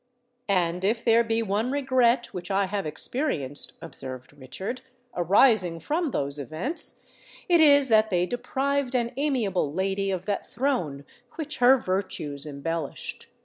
[0.49, 4.81] "And if there be one regret which I have experienced," observed Richard,
[5.15, 7.03] "arising from those events,
[7.47, 13.27] it is that they deprived an amiable lady of that throne which her virtues embellished.